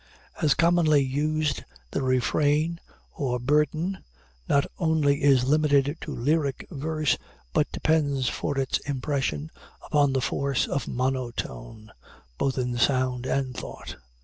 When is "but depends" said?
7.53-8.27